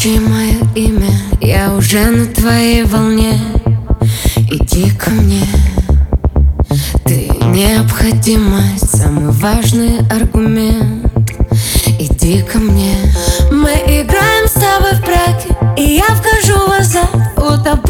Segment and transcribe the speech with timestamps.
[0.00, 1.10] Кричи мое имя,
[1.40, 3.38] я уже на твоей волне.
[4.36, 5.44] Иди ко мне.
[7.04, 11.12] Ты необходимость, самый важный аргумент.
[11.98, 12.96] Иди ко мне.
[13.50, 17.10] Мы играем с тобой в браке И я вхожу в азарт.
[17.36, 17.89] Утопаем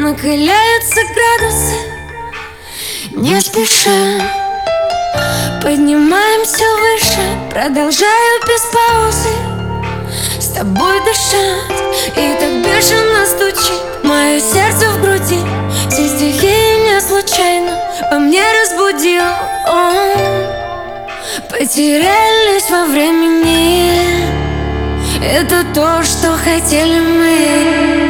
[0.00, 1.76] накаляются градусы
[3.12, 4.22] Не спеша.
[5.62, 9.28] Поднимаемся выше, продолжаю без паузы
[10.40, 11.82] С тобой дышать.
[12.16, 15.40] И так бешено стучит Мое сердце в груди,
[15.90, 17.78] все стихии не случайно
[18.10, 19.22] По мне разбудил
[19.68, 20.16] он.
[21.50, 23.90] Потерялись во времени.
[25.22, 28.09] Это то, что хотели мы